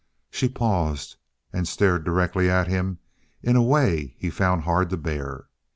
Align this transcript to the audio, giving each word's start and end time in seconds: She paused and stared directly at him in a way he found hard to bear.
She 0.31 0.49
paused 0.49 1.17
and 1.53 1.67
stared 1.67 2.05
directly 2.05 2.49
at 2.49 2.67
him 2.67 2.97
in 3.43 3.55
a 3.55 3.61
way 3.61 4.15
he 4.17 4.31
found 4.31 4.63
hard 4.63 4.89
to 4.89 4.97
bear. 4.97 5.45